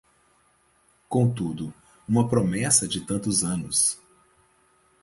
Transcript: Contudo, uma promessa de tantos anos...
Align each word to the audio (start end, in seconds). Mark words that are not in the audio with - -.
Contudo, 1.07 1.71
uma 2.09 2.27
promessa 2.27 2.87
de 2.87 3.01
tantos 3.01 3.43
anos... 3.43 4.01